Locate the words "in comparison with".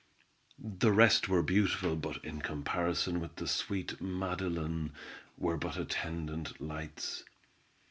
2.25-3.35